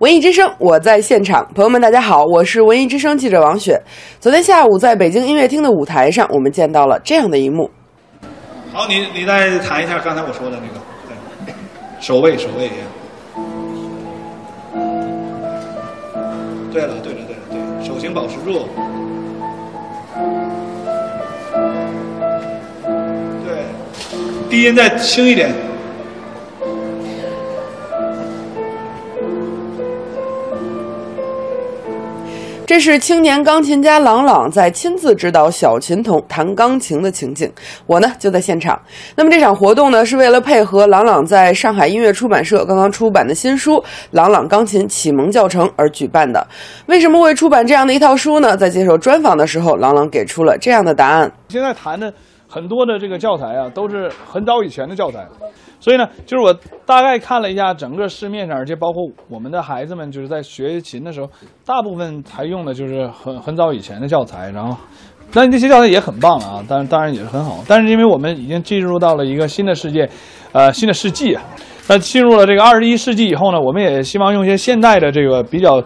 [0.00, 3.78] 文艺之声，我在现场，朋友们，大家好，我是文艺之声记者王雪。
[4.18, 7.70] 昨天下午，在北京音乐厅的舞台上，我们见到了这样的一幕。
[8.72, 10.80] 好，你你再弹一下刚才我说的那个，
[11.44, 11.52] 对，
[12.00, 12.70] 手位手位。
[16.72, 18.66] 对了，对了，对了，对，手型保持住。
[23.44, 25.50] 对，低音再轻一点。
[32.70, 37.50] 这是青年钢琴家郎朗在亲自指导小琴童弹钢琴的情景，
[37.84, 38.80] 我呢就在现场。
[39.16, 43.78] 那么这场活动呢是为了配合郎朗在上海音乐出版社刚刚出版的新书
[44.12, 46.46] 《郎朗钢琴启蒙教程》而举办的。
[46.86, 48.56] 为什么会出版这样的一套书呢？
[48.56, 52.14] 在接受专访的时候，郎朗给出了这样的答案：现在弹的
[52.50, 55.24] 很多的这个教材啊，都是很早以前的教材。
[55.78, 56.52] 所以呢，就是我
[56.84, 61.30] 大概看了一下整个市面上，而且包括我们的孩子们，就是在学琴的时候，
[61.64, 64.50] 大部分还用的就是很很早以前的教材。
[64.50, 64.76] 然后，
[65.32, 67.64] 那那些教材也很棒啊，当然当然也是很好。
[67.66, 70.06] 但是因为我们已经进入到了一个新的世界，
[70.52, 71.42] 呃，新的世纪啊，
[71.88, 75.82] 那进入了这个二十一世纪以后呢，我们也希望用一些现代的这个比较，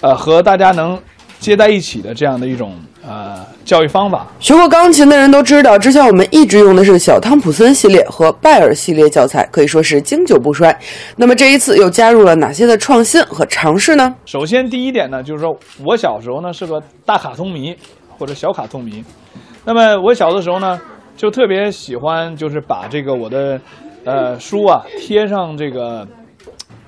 [0.00, 0.98] 呃，和大家能
[1.44, 2.74] 接在一起的这样的一种。
[3.06, 10.74] 呃，教育方法，学过钢琴的人都知道，之前我们一直用的是小汤普森系列和拜尔系列教材，可以说是经久不衰。
[11.14, 14.14] 那么这一次又加入了哪些的创新和尝试呢？
[14.24, 17.76] 首先，第一点呢，就是说我小时候呢是个大卡通迷
[18.18, 19.04] 或者小卡通迷，
[19.66, 20.80] 那么我小的时候呢
[21.14, 23.60] 就特别喜欢，就是把这个我的
[24.06, 26.08] 呃书啊贴上这个，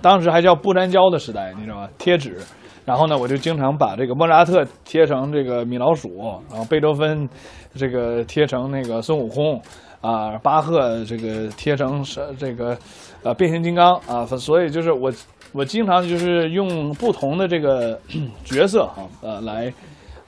[0.00, 1.88] 当时还叫不粘胶的时代，你知道吗？
[1.98, 2.38] 贴纸。
[2.86, 6.08] 然后呢，我就经常把这个莫扎特贴成这个米老鼠，
[6.48, 7.28] 然后贝多芬
[7.74, 9.60] 这个贴成那个孙悟空，
[10.00, 12.78] 啊，巴赫这个贴成是这个
[13.24, 15.10] 呃变形金刚啊，所以就是我
[15.52, 17.98] 我经常就是用不同的这个
[18.44, 19.72] 角色啊呃来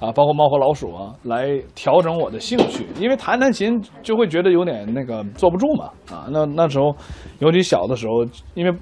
[0.00, 6.92] 啊，包括猫和老鼠啊来调整我的兴趣，因为弹弹琴就会觉得有点那个坐不住嘛啊，那那时候
[7.38, 8.72] 尤其小的时候，因为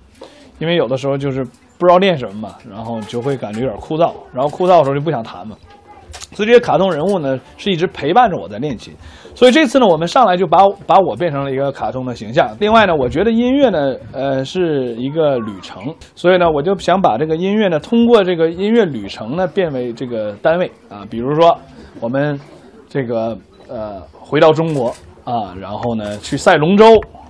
[0.58, 1.46] 因为有的时候就是。
[1.78, 5.54] 不知道练什么嘛，然后就会感觉有点枯燥，然后枯燥的时候就不想弹嘛。
[6.32, 8.94] 所以这些卡通人物呢，是一直陪伴着我在练琴。
[9.34, 12.56] 所以这次呢，我们上来就把把我变成了一个卡通的形象。
[12.58, 21.04] 另外呢，我觉得音乐呢，呃，是一个旅程，所以呢，我就想把这个音乐呢，通过这个音乐旅程呢，变为这个单位啊。
[21.10, 21.54] 比如说，
[22.00, 22.40] 我们
[22.88, 23.36] 这个
[23.68, 24.88] 呃，回到中国
[25.24, 26.86] 啊，然后呢，去赛龙舟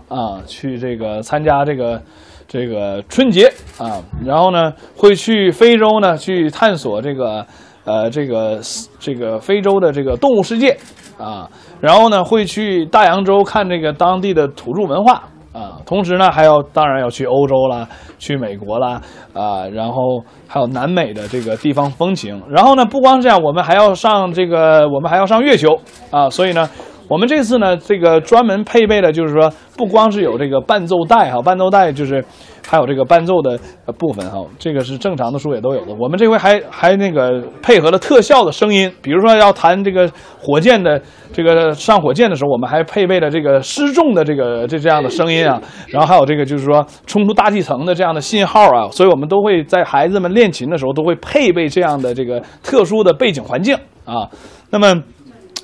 [0.06, 2.00] 啊，去这个参加这个。
[2.48, 7.44] 这个春节啊，然后呢会去非洲呢去探索这个，
[7.84, 8.60] 呃，这个
[8.98, 10.76] 这个非洲的这个动物世界
[11.18, 11.48] 啊，
[11.80, 19.00] 然后呢会去大洋洲看这个当地的土著文化啊，同时呢还要当然要去欧洲啦，去美国啦
[19.32, 25.80] 啊，然后还有南美的这个地方风情，然后呢不光是这样，我们还要上这个，我们还要上月球
[26.10, 26.68] 啊，所以呢。
[27.08, 32.24] 我们这次呢，这个专门配备的，就是说，不光是有这个伴奏带哈，伴奏带就是
[32.66, 33.56] 还有这个伴奏的
[33.96, 35.94] 部分哈，这个是正常的书也都有的。
[36.00, 41.00] 我们这回还还那个配合了特效的声音，比如说要弹这个火箭的
[41.32, 54.28] 这个上火箭的时候，我们还配备了这个失重的这个这这样的声音啊，然后还有这个就是说冲出大气层的这样的信号啊，所以我们都会在孩子们练琴的时候都会配备这样的这个特殊的背景环境啊，
[54.70, 55.04] 那么。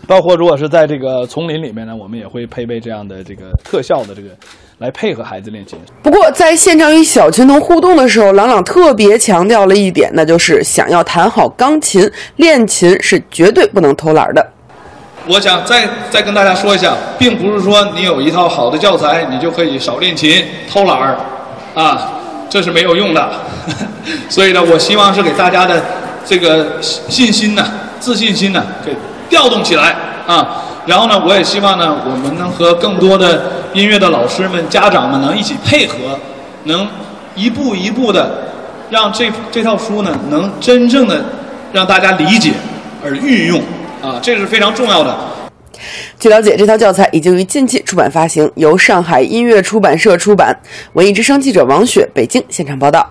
[0.06, 4.28] 包括如果是在这个丛林里面呢，我们也会配备这样的这个特效的这个，
[4.78, 5.78] 来配合孩子练琴。
[6.02, 14.44] 不过在现场与小琴童互动的时候，朗朗特别强调了一点，那就是想要弹好钢琴，练琴是绝对不能偷懒的。
[15.28, 21.16] 我想再再跟大家说一下，并不是说你有一套好的教材，你就可以少练琴、偷懒儿，
[21.74, 22.12] 啊，
[22.50, 23.30] 这是没有用的。
[24.28, 25.80] 所以呢，我希望是给大家的
[26.26, 27.64] 这个信心呢、
[28.00, 28.92] 自信心呢，给。
[29.32, 30.62] 调动起来啊！
[30.84, 36.18] 然后呢，我也希望呢，我们能和更多的音乐的老师们、家长们能一起配合，
[36.64, 36.86] 能
[37.34, 38.52] 一步一步的
[38.90, 41.24] 让这这套书呢，能真正的
[41.72, 42.52] 让大家理解
[43.02, 43.58] 而运用
[44.02, 45.16] 啊，这是非常重要的。
[46.18, 50.54] 据了解，这套教材已经于近期出版发行，由上海音乐出版社出版。
[50.92, 53.08] 文艺之声记者王雪北京现场报道。